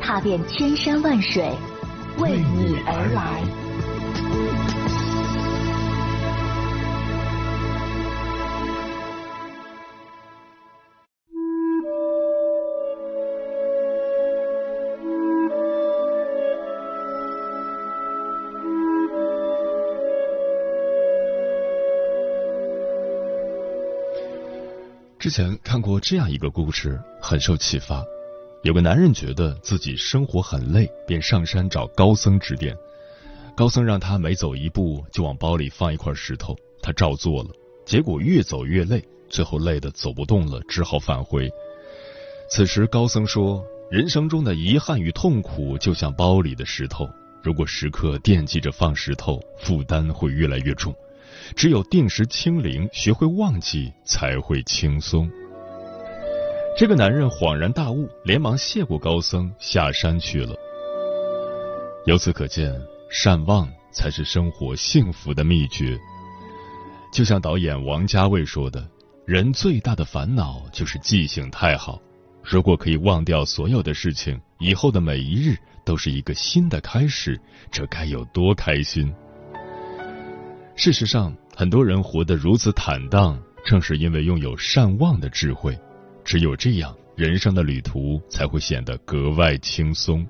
[0.00, 1.44] 踏遍千山万水，
[2.18, 3.42] 为你而来。
[25.18, 28.02] 之前看过这样一个故事，很受启发。
[28.62, 32.76] 有个男人觉得自己生活很累，便上山找高僧指点。
[33.56, 37.48] 高僧让他每走一步就往包里放一块石头，他照做了。
[37.86, 41.50] 结果越走越累，最后累得走不动了，只好返回。
[42.50, 47.08] 此时高僧说：“人生中的遗憾与痛苦就像包里的石头，
[47.42, 50.94] 如果时刻惦记着放石头，负担会越来越重。”
[51.56, 55.30] 只有定时清零，学会忘记，才会轻松。
[56.80, 60.54] 这个男人恍然大悟，连忙谢过高僧，下山去了。
[62.06, 62.74] 由此可见，
[63.10, 65.94] 善忘才是生活幸福的秘诀。
[67.12, 68.82] 就像导演王家卫说的
[69.28, 72.00] ：“人最大的烦恼就是记性太好。
[72.42, 77.38] 如果可以忘掉所有的事情，以后的每一日都是一个新的开始，
[77.70, 79.12] 这该有多开心！”
[80.76, 85.78] 事实上，很多人活得如此坦荡，正是因为拥有善忘的智慧。
[86.24, 90.26] 只有这样，人生的旅途才会显得格外轻松。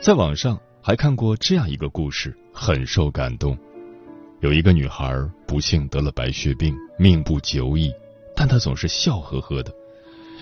[0.00, 3.56] 在网上还看过这样一个故事，很受感动。
[4.40, 7.90] 有一个女孩不幸得了白血病，命不久矣，
[8.36, 9.72] 但她总是笑呵呵的。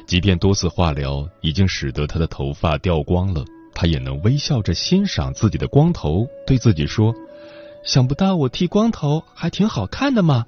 [0.06, 7.14] 即便多次化疗已经使得她的头发掉光了，她也能微笑着欣赏自己的光头，对自己说。
[7.84, 10.44] 想不到我剃光头还挺好看的嘛！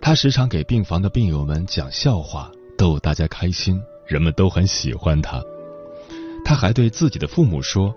[0.00, 5.42] 他时常给病房的病友们讲笑话，逗大家开心，人们都很喜欢他。
[6.44, 7.94] 他还对自己的父母说：“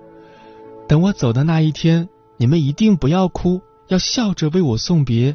[0.87, 5.33] 等我走的那一天，你们一定不要哭，要笑着为我送别，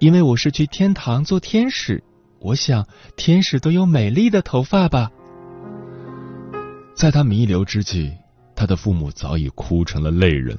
[0.00, 2.02] 因为我是去天堂做天使。
[2.40, 2.84] 我想
[3.16, 5.10] 天使都有美丽的头发吧。”
[6.96, 8.12] 在他弥留之际，
[8.56, 10.58] 他的父母早已哭成了泪人。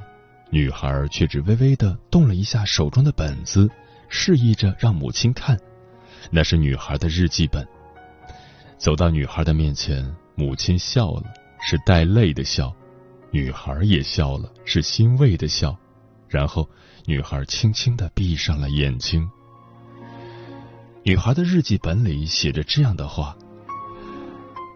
[0.49, 3.69] 女孩却只微微的动了一下手中的本子，
[4.15, 5.59] 示意着让母亲看。
[6.29, 7.67] 那是女孩的日记本。
[8.77, 11.23] 走到女孩的面前，母亲笑了，
[11.59, 12.71] 是带泪的笑；
[13.31, 15.75] 女孩也笑了，是欣慰的笑。
[16.29, 16.69] 然后，
[17.05, 19.27] 女孩轻轻的闭上了眼睛。
[21.03, 23.35] 女孩的日记本里写着这样的话：“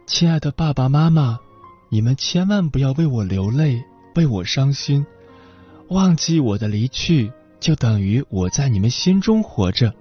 [0.08, 1.40] 亲爱的爸爸妈妈，
[1.90, 3.84] 你们千万不要为我流泪，
[4.16, 5.06] 为我伤心。”
[5.90, 9.94] 忘记我的离去，就等于我在你们心中活着。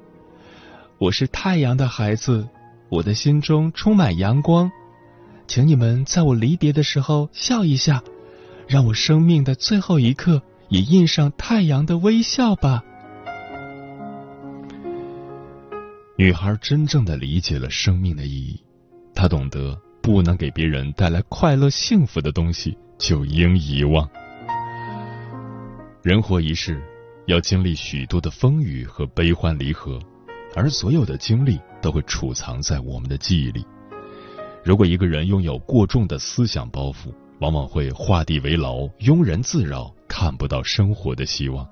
[0.98, 2.48] 我是太阳的孩子，
[2.88, 4.70] 我的心中充满阳光。
[5.46, 8.02] 请你们在我离别的时候笑一下，
[8.66, 12.82] 让我生命的最后一刻也印上太阳的微笑吧。
[16.16, 18.60] 女孩真正的理解了生命的意义，
[19.14, 24.08] 她懂得不能给别人带来快乐幸福的东西，就应遗忘。
[26.02, 26.82] 人活一世，
[27.26, 29.98] 要经历许多的风雨和悲欢离合，
[30.54, 33.64] 而所有的经历都会储藏在我们的记忆里。
[34.64, 41.66] 如果一个人拥有过重的思想包袱，往往会画地为牢，庸人自扰，看不到生活的希望。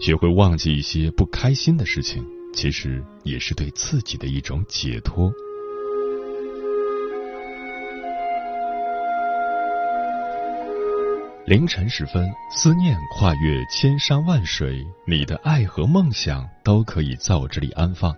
[0.00, 2.24] 学会忘记一些不开心的事情，
[2.54, 5.30] 其实也是对自己的一种解脱。
[11.46, 18.16] 凌晨时分，思念跨越千山万水，你的爱和梦想都可以在我这里安放。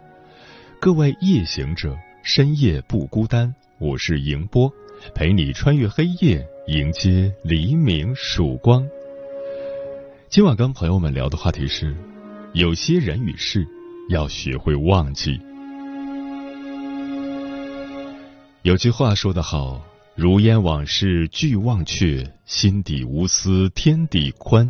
[0.80, 4.72] 各位夜行者，深夜不孤单，我是迎波，
[5.14, 8.88] 陪你穿越黑夜，迎接黎明曙光。
[10.30, 11.94] 今晚跟朋友们聊的话题是：
[12.54, 13.62] 有些人与事
[14.08, 15.38] 要学会忘记。
[18.62, 19.84] 有句话说得好。
[20.20, 24.68] 如烟往事俱忘却，心底无私天地宽。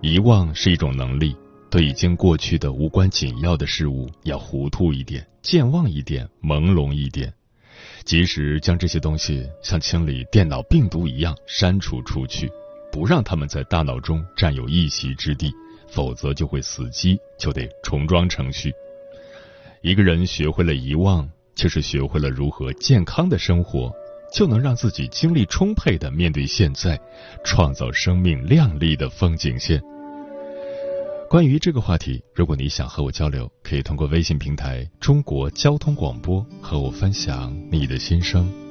[0.00, 1.36] 遗忘是一种能力，
[1.70, 7.32] 对已经过去的无关紧要的事物，要糊涂一点，健忘一点，朦胧一点。
[8.04, 12.50] 及时将这些东西像清理电脑病毒一样删除出去，
[12.90, 15.52] 不让他们在大脑中占有一席之地，
[15.86, 18.72] 否则就会死机，就得重装程序。
[19.82, 23.94] 一个人学会了遗忘，就是学会了如何健康的生活，
[24.36, 27.00] 就能让自己精力充沛的面对现在，
[27.42, 29.82] 创造生命亮丽的风景线。
[31.30, 38.65] 关于这个话题，如果你想和我交流，可以通过微信平台“中国交通广播”和我分享你的心声。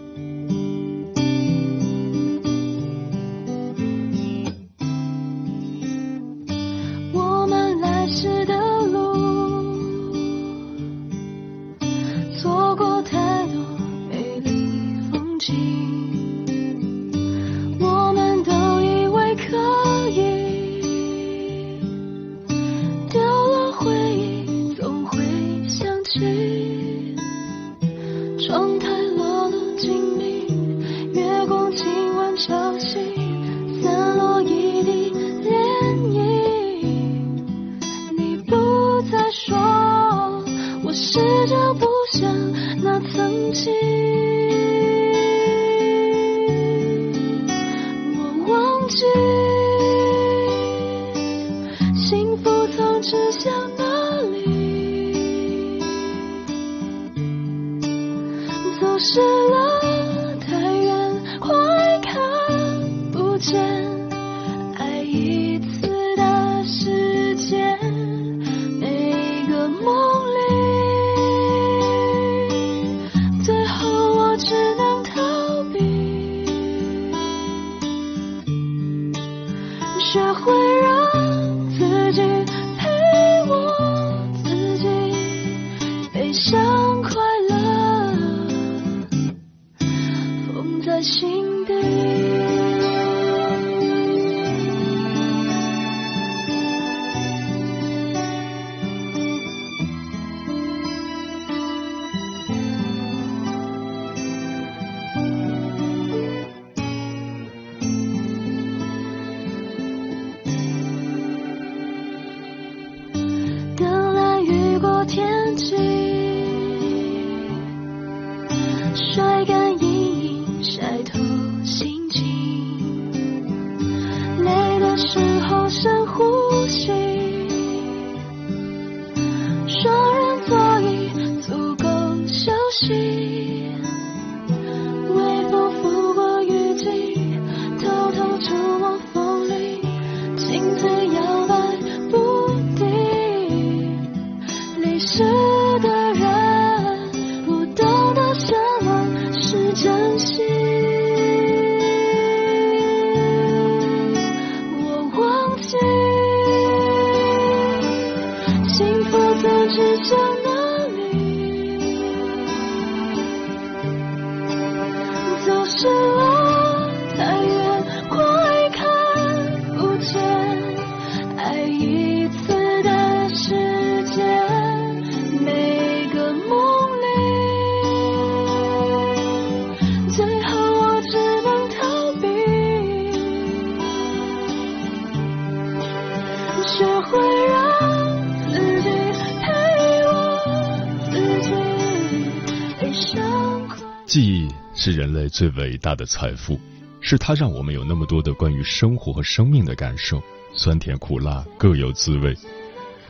[194.85, 196.59] 是人类最伟大的财富，
[197.01, 200.21] 是它让我们有那么多的关于生活和生命的感受，
[200.53, 202.37] 酸甜苦辣各有滋味。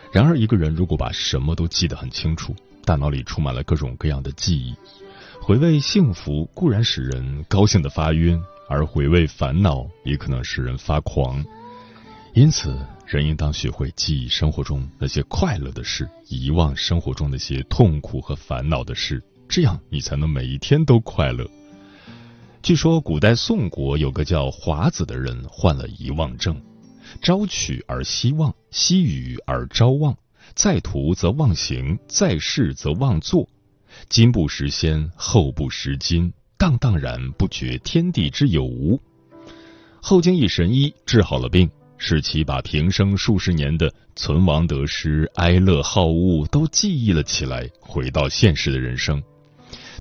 [0.10, 2.56] 然而，一个人如果把什么都记得很清楚，
[2.86, 4.74] 大脑里充满了各种各样的记忆，
[5.42, 11.44] 回味幸福固然使人高兴的发晕，而回味烦恼也可能使人发狂。
[12.34, 12.74] 因此，
[13.06, 21.46] 人应当学会记忆生活中那些快乐的事，遗忘生活中那些痛苦和烦恼的事，这样你才能每一天都快乐。
[22.66, 26.60] 据说，古代宋国有个叫华子的人患了遗忘症，
[27.22, 30.18] 朝取而夕忘，夕语而朝忘，
[30.56, 33.48] 在途则忘形，在世则忘作，
[34.10, 39.00] 今不识先，后不识今，荡荡然不觉天地之有无。
[40.02, 41.70] 后经一神医治好了病，
[42.00, 49.22] 使其把平生数十年的存亡得失、哀乐好恶都记忆了起来，回到现实的人生。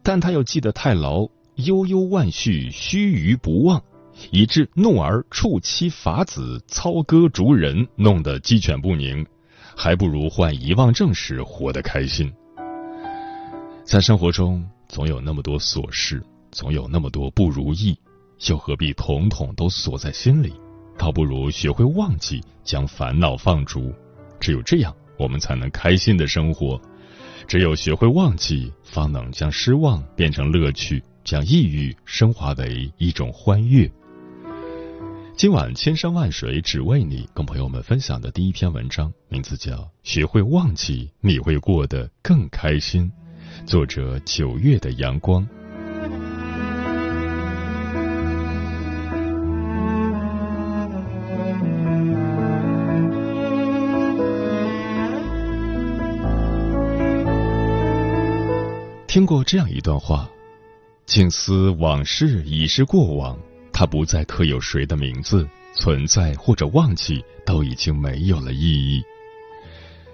[0.03, 3.83] 但他又记得太牢，悠悠万绪，须臾不忘，
[4.31, 9.25] 以致怒而触妻伐子，操戈逐人，弄得鸡犬不宁，
[9.77, 12.33] 还不如患遗忘症时活得开心。
[13.85, 16.21] 在生活中，总有那么多琐事，
[16.51, 17.97] 总有那么多不如意，
[18.49, 20.53] 又何必统统都锁在心里？
[20.99, 23.93] 倒不如学会忘记，将烦恼放逐。
[24.41, 26.81] 只有这样，我们才能开心的生活。
[27.47, 33.91] 只有学会忘记，方能将失望变成乐趣，将抑郁升华为一种欢悦。
[35.37, 43.11] 今晚千山万水只为你，跟朋友们分享的第一篇文章，名字叫《学会忘记，你会过得更开心》，
[43.67, 45.45] 作者九月的阳光。
[59.09, 60.29] 听过这样一段话：
[61.07, 63.39] 静思往事已是过往，
[63.73, 69.03] 它不再刻有谁的名字，存在或者忘记都已经没有了意义。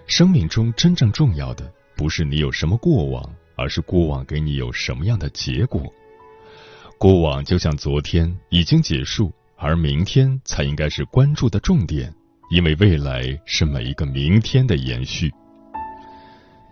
[0.06, 5.80] 生命中真正重要的，不是你有什么过往，而是过往给你有什么样的结果。
[6.98, 12.12] 过往就像昨天已经结束，而明天才应该是关注的重点，
[12.50, 15.30] 因为未来是每一个明天的延续。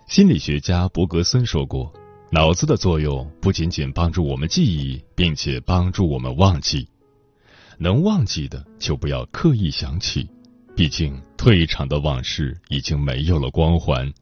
[0.08, 1.92] 心理学家伯格森说过。
[2.30, 6.86] 脑子的作用不仅仅帮助我们记忆，并且帮助我们忘记。
[7.78, 10.28] 能忘记的就不要刻意想起，
[10.76, 14.12] 毕竟退场的往事已经没有了光环。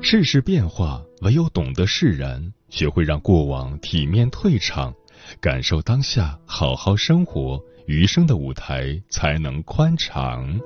[0.00, 4.94] 世事变化，唯有懂得释然，学会让过往体面退场，
[5.42, 10.58] 感受当下，好好生活，余生的舞台才能宽敞。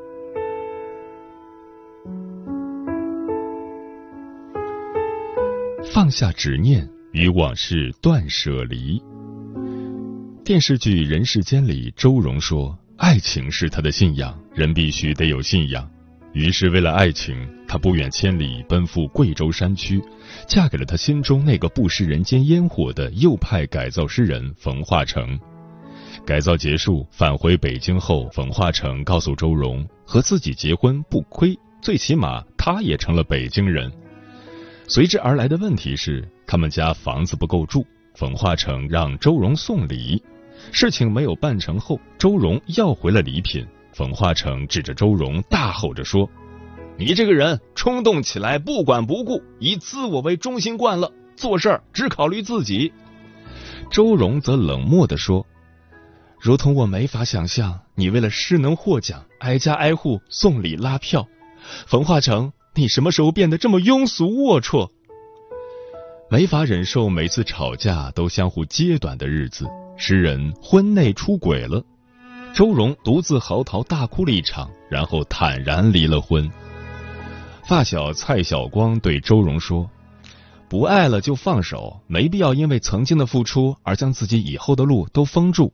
[5.95, 9.01] 放下执念，与往事断舍离。
[10.45, 15.89] 电视剧《人世间》里，周蓉说：“爱情是她的信仰，人必须得有信仰。”
[16.35, 17.37] 于是，为了爱情，
[17.69, 20.03] 她不远千里奔赴贵州山区，
[20.49, 25.39] 嫁给了她心中那个不食人间烟火的右派改造诗人冯化成。
[26.27, 33.89] 改造结束，返回北京后，冯化成告诉周蓉：“和自己结婚不亏，最起码他也成了北京人。”
[34.87, 40.23] 随之而来的问题是，他们家房子不够住，冯化成让周荣送礼，
[40.73, 46.29] 事情没有办成后，周荣要回了礼品，冯化成指着周荣大吼着说
[46.99, 52.93] ：“你这个人冲动起来不管不顾，以自我为中心惯了，做事儿只考虑自己。”
[53.91, 55.47] 周荣则冷漠的说
[56.39, 61.27] ：“如同我没法想象你为了诗能获奖，挨家挨户送礼拉票，
[61.87, 64.91] 冯化成。”你什么时候变得这么庸俗龌龊？
[66.29, 71.85] 没法忍受每次吵架都相互揭短的日子，诗人婚内出轨了，
[72.53, 76.51] 周荣独自嚎啕大哭了一场，然后坦然离了婚。
[77.69, 79.89] 发小蔡晓光对周荣说
[80.69, 85.73] ：“不爱了就放手，没必要因为曾经的付出而将自己以后的路都封住。”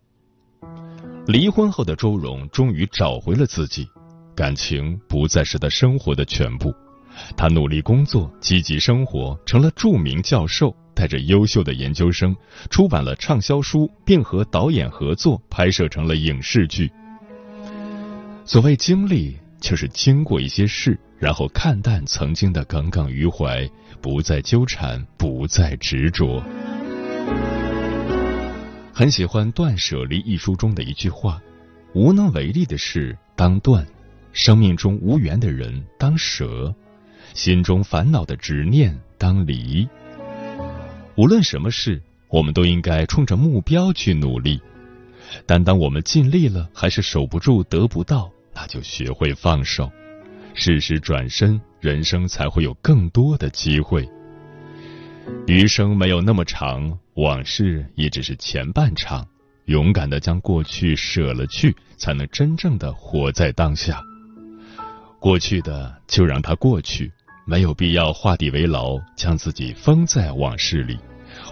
[1.26, 3.88] 离婚后的周荣终于找回了自己，
[4.36, 6.74] 感情不再是他生活的全部。
[7.36, 12.36] 他努力工作，积极生活，成了著名教授，带着优秀的研究生，
[12.70, 16.90] 出版了畅销书，并和导演合作拍摄成了影视剧。
[18.44, 23.68] 所谓经历，就是经过一些事，然后看淡曾经的耿耿于怀，
[24.00, 26.42] 不再纠缠，不再执着。
[28.92, 31.40] 很喜欢《断舍离》一书中的一句话
[31.94, 33.86] ：“无能为力的事当断，
[34.32, 36.74] 生命中无缘的人当舍。”
[37.34, 39.88] 心中烦恼的执念当离。
[41.16, 44.60] 无论什么事，我们都应该冲着目标去努力。
[45.46, 49.90] 但当我们尽力了，还是守不住、得不到，那就学会放手。
[50.54, 54.08] 适时转身，人生才会有更多的机会。
[55.46, 59.26] 余生没有那么长，往事也只是前半场。
[59.66, 64.02] 勇敢的将过去舍了去，才能真正的活在当下。
[65.20, 67.12] 过去的就让它过去。
[67.50, 70.96] 没有必要画地为牢，将自己封在往事里，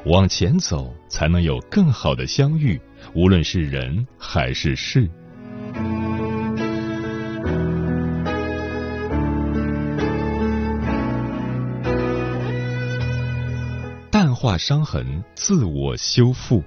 [0.07, 2.81] 往前走才能有更好的相遇，
[3.15, 5.11] 无论是人还是事。
[14.09, 16.63] 淡化伤痕，自我修复。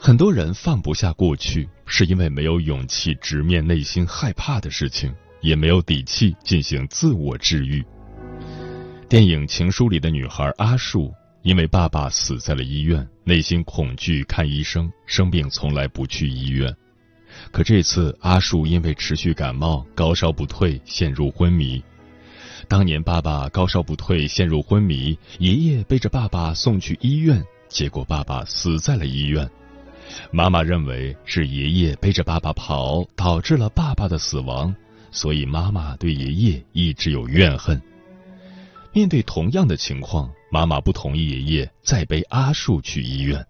[0.00, 5.14] 很多人放不下过去，是因为没有勇气直面内心害怕的事情。
[5.40, 7.84] 也没有底气进行自我治愈。
[9.08, 11.12] 电影《情书》里的女孩阿树，
[11.42, 16.74] 因为爸爸死在了医院，内心恐惧看医生，生病从来不去医院。
[17.52, 21.82] 可这次阿树因为持续感冒，高烧不退，陷入昏迷。
[22.66, 29.48] 当年爸爸高烧不退，陷入昏迷，爷爷背着爸爸送去医院，结果爸爸死在了医院。
[30.32, 34.74] 妈妈认为是爷爷背着爸爸跑，导致了爸爸的死亡，
[35.16, 37.80] 所以妈妈对爷爷一直有怨恨。
[38.92, 43.42] 面对同样的情况，妈妈不同意爷爷再背阿树去医院。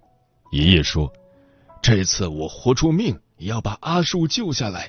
[0.52, 1.12] 爷爷说
[1.82, 4.88] ：“这次我豁出命，也要把阿树救下来。”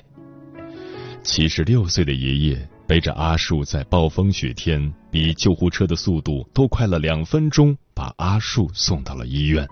[1.24, 2.68] 七十六岁的爷爷。
[2.86, 9.68] 背着阿树在暴风雪天，比救护车的速度都快了两分钟，把阿树送到了医院。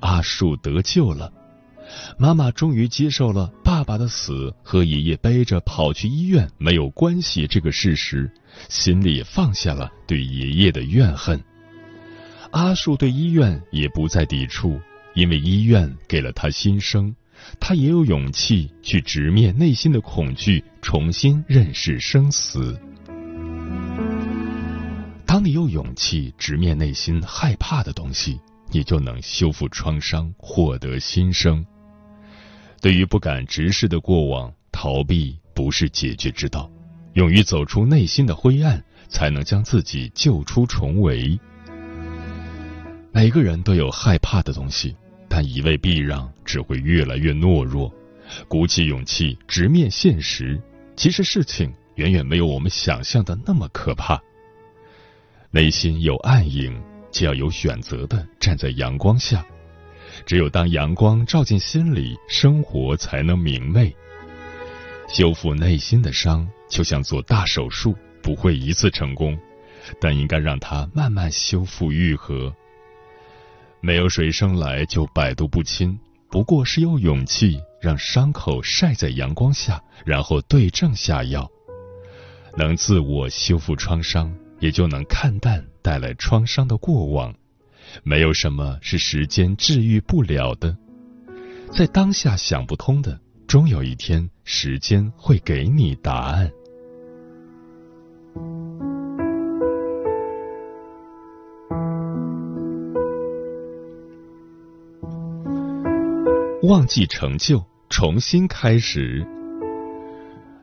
[0.00, 1.32] 阿树得救了，
[2.18, 8.30] 妈妈终于接受了爸爸的死和爷爷背着跑去医院没有关系这个事实，
[8.68, 11.42] 心里放下了对爷爷的怨恨。
[12.52, 14.80] 阿树对医院也不再抵触，
[15.14, 17.14] 因为医院给了他新生。
[17.60, 22.80] 他也有勇气去直面内心的恐惧，重新认识生死。
[25.26, 28.40] 当你有勇气直面内心害怕的东西，
[28.70, 31.64] 你就能修复创伤，获得新生。
[32.80, 36.70] 对于不敢直视的过往，逃避不是解决之道。
[37.14, 41.38] 勇于走出内心的灰暗，才能将自己救出重围。
[43.12, 44.94] 每个人都有害怕的东西。
[45.28, 47.92] 但一味避让只会越来越懦弱，
[48.48, 50.58] 鼓起勇气直面现实。
[50.96, 54.18] 其实事情远远没有我们想象的那么可怕。
[55.50, 56.80] 内心有暗影，
[57.10, 59.44] 就要有选择的站在阳光下。
[60.24, 63.94] 只有当阳光照进心里，生活才能明媚。
[65.08, 69.38] 修复内心的伤，就像做大手术，不会一次成功，
[70.00, 72.52] 但应该让它慢慢修复愈合。
[73.80, 75.96] 没有谁生来就百毒不侵，
[76.28, 81.48] 不过是有勇气让伤口晒在阳光下，然后对症下药，
[82.56, 87.32] 能自我修复创伤，也就能看淡带来创伤的过往。
[88.02, 90.76] 没有什么是时间治愈不了的，
[91.70, 96.50] 在当下想不通的，终有一天时间会给你答案。
[106.62, 109.24] 忘记成就，重新开始。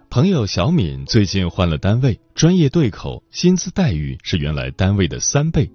[0.10, 5.72] 朋友小敏最近换了单位，专业对口，薪资待遇是原来单位的三倍。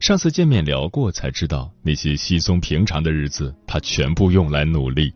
[0.00, 5.12] 上次见面聊过，才知道那些稀松平常的日子，他全部用来努力。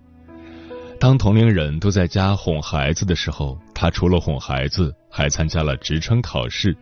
[0.98, 6.76] 当同龄人都在家哄孩子的时候，他除了哄孩子，还参加了职称考试。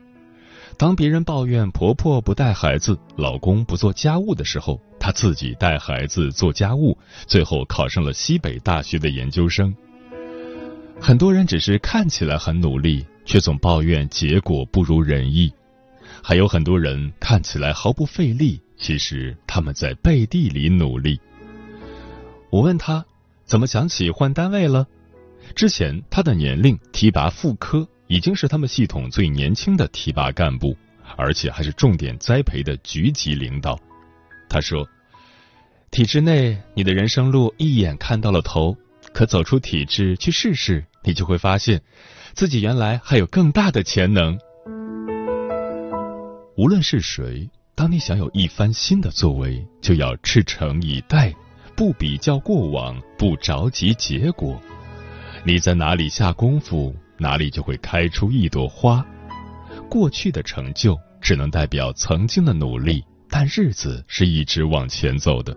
[0.76, 9.74] 当别人抱怨婆婆不带孩子、老公不做家务的时候，她自己带孩子做家务，最后考上了西北大学的研究生。
[11.00, 15.48] 很多人只是看起来很努力，却总抱怨结果不如人意；
[16.29, 21.19] 还有很多人看起来毫不费力，其实他们在背地里努力。
[22.51, 23.03] 我问他
[23.47, 24.87] 怎么想起换单位了？
[25.55, 27.88] 之前他的年龄提拔副科。
[28.09, 30.77] 已经是他们系统最年轻的提拔干部，
[31.17, 33.79] 而且还是重点栽培的局级领导。
[34.51, 34.87] 他说
[35.91, 38.77] ：“体制内，你的人生路一眼看到了头，
[39.12, 41.83] 可走出体制去试试，你就会发现
[42.35, 44.38] 自己原来还有更大的潜能。
[46.59, 51.33] 无论是谁，当你想有一番新的作为，就要赤诚以待，
[51.77, 54.61] 不比较过往，不着急结果。
[55.44, 59.07] 你在哪里下功夫？”哪里就会开出一朵花。
[59.88, 65.57] 过去的成就只能代表曾经的努力，但日子是一直往前走的。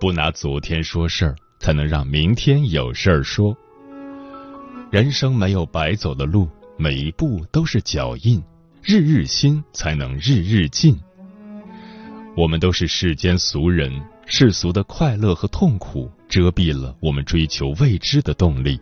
[0.00, 3.54] 不拿昨天说事儿，才能让明天有事儿说。
[4.90, 6.48] 人生没有白走的路，
[6.78, 8.42] 每一步都是脚印。
[8.88, 10.96] 日日新，才能日日进。
[12.36, 13.92] 我们都是世间俗人，
[14.26, 18.78] 世俗的快乐和痛苦遮蔽了我们追求未知的动力。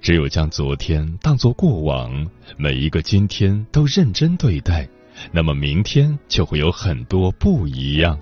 [0.00, 2.24] 只有将昨天当作过往，
[2.56, 4.88] 每一个今天都认真对待，
[5.32, 8.16] 那么明天就会有很多不一样。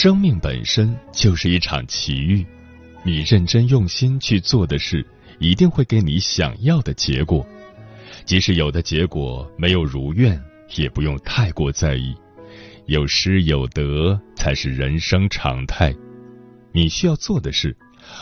[0.00, 2.46] 生命本身就是一场奇遇，
[3.02, 5.04] 你认真用心去做的事，
[5.40, 7.44] 一定会给你想要的结果。
[8.24, 10.40] 即使有的结果没有如愿，
[10.76, 12.14] 也不用太过在意。
[12.86, 15.92] 有失有得才是人生常态。
[16.70, 17.76] 你需要做的是，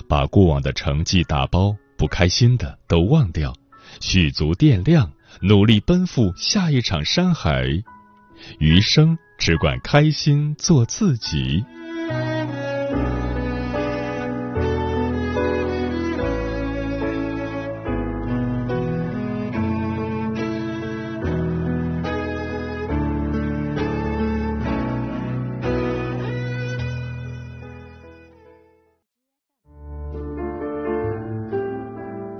[0.08, 3.54] 把过往的成绩打包，不开心的都忘掉，
[4.00, 5.12] 蓄足电量，
[5.42, 7.66] 努力奔赴下一场山海。
[8.58, 11.64] 余生只管开心做自己。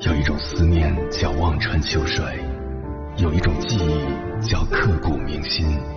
[0.01, 2.25] 有一种思念叫望穿秋水
[3.17, 5.96] 有一种记忆叫刻骨铭心。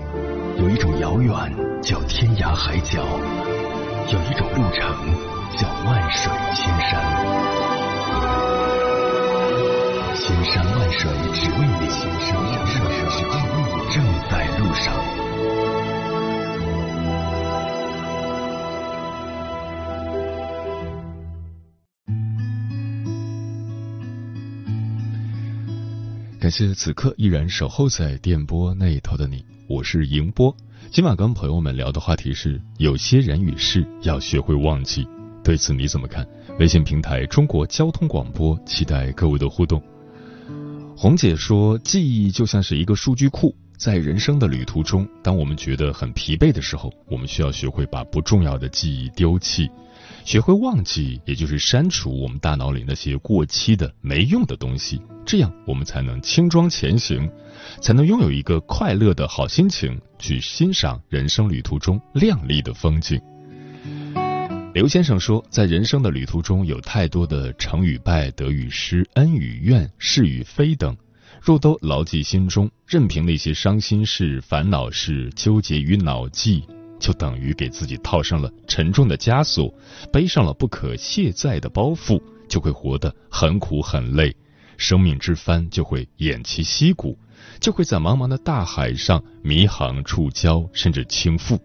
[0.59, 1.33] 有一种遥远
[1.81, 3.01] 叫天涯海角，
[4.11, 4.83] 有一种路程
[5.55, 6.91] 叫万水千山。
[10.17, 12.75] 千山万水只为你，千山万水
[13.09, 14.93] 只为你，正在路上。
[26.41, 30.53] 感谢此刻依然守候在电波那一头的你，我是迎波。
[30.89, 35.07] 今晚跟朋友们聊的话题是：有些人与事要学会忘记。
[35.43, 36.27] 对此你怎么看？
[36.57, 39.79] 微信平台中国交通广播，期待各位的互动。
[40.97, 49.69] 红姐说，记忆就像是一个数据库，在人生的旅途中，当我们觉得很疲惫的时候，我们需要学会把不重要的记忆丢弃。
[50.29, 57.27] 学会忘记，也就是删除我们大脑里那些过期的、没用的东西，这样我们才能轻装前行，
[57.81, 63.19] 才能拥有一个快乐的好心情，去欣赏人生旅途中亮丽的风景。
[64.75, 70.95] 刘先生说，在人生的旅途中，有太多的成与败、得与失、恩与怨、是与非等，
[71.41, 76.63] 若都牢记心中，任凭那些伤心事、烦恼事纠结于脑际。
[76.99, 79.73] 就等于给自己套上了沉重的枷锁，
[80.11, 84.35] 背上了不可卸载的包袱，就会活得很苦很累，
[84.77, 87.17] 生命之帆就会偃旗息鼓，
[87.59, 91.57] 就会在茫茫的大海上迷航触礁，甚至倾覆。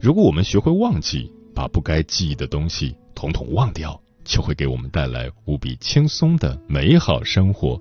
[0.00, 7.80] 如果我们学会忘记，把不该记忆的东西统统忘掉，就会给我们带来无比轻松的美好生活。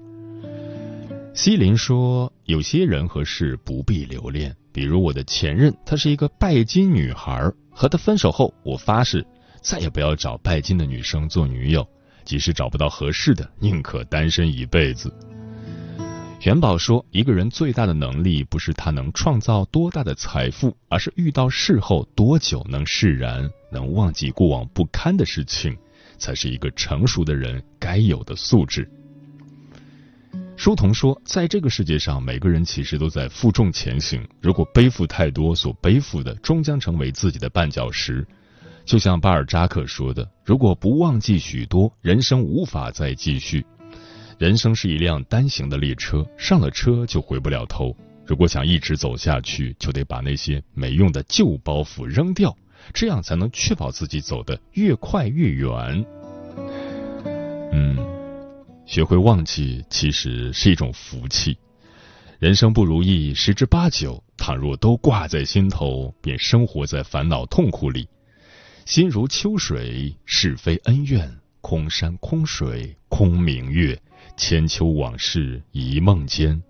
[1.33, 9.25] 西林说：“有些人和事不必留恋。”比如我的前任，她是一个拜金女孩，和她分手后，我发誓
[9.61, 11.87] 再也不要找拜金的女生做女友，
[12.25, 15.09] 即使找不到合适的，宁可单身一辈子。
[16.41, 25.73] 元宝说，一个人最大的能力不是他能创造多大的财富，而是遇到事后多久能释然，能忘记过往不堪的事情，
[26.17, 28.91] 才是一个成熟的人该有的素质。
[30.57, 34.25] 书童说，在这个世界上，每个人其实都在负重前行。
[34.41, 38.25] 如果背负太多，所背负的终将成为自己的绊脚石。
[38.85, 43.65] 就像巴尔扎克说的：“如果不忘记许多，人生无法再继续。
[44.39, 47.95] 人生是一辆单行的列车，上了车就回不了头。
[48.25, 52.55] 如果想一直走下去，就得把那些没用的旧包袱扔掉，
[52.93, 56.05] 这样才能确保自己走得越快越远。”
[57.73, 58.04] 嗯。
[58.85, 61.57] 学会忘记，其实是一种福气。
[62.37, 68.07] 人生不如意十之八九，倘若都挂在心头，便生活在烦恼痛苦里。
[68.85, 73.99] 心如秋水，是非恩怨，空山空水空明月，
[74.37, 76.61] 千秋往事一梦间。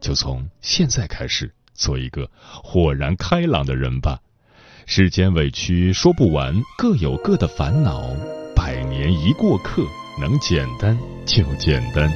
[0.00, 2.28] 就从现在开始，做一个
[2.64, 4.18] 豁然开朗的人吧。
[4.86, 8.02] 世间委屈说不完，各有各的烦恼，
[8.56, 9.84] 百年一过客。
[10.20, 10.98] 能简单
[11.30, 12.10] 就简单。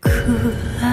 [0.00, 0.10] 可
[0.80, 0.91] 爱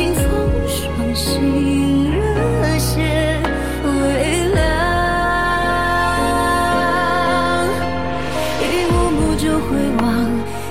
[0.00, 0.24] 忘，离心风
[0.66, 3.00] 霜，心热血
[3.84, 3.88] 微
[4.54, 4.58] 凉。
[8.62, 10.08] 一幕幕旧回望，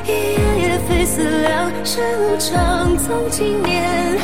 [0.06, 1.70] 一夜夜非思量。
[1.86, 4.18] 世路长，从今年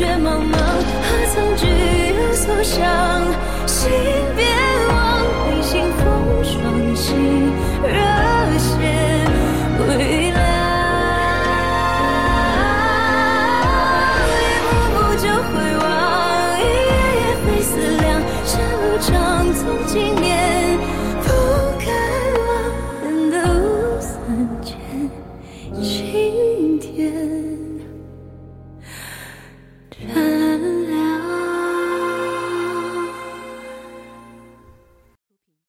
[0.00, 2.80] 雪茫茫，何曾知有所想？
[3.66, 3.90] 心
[4.34, 4.46] 别
[4.88, 7.12] 忘，背心风霜起。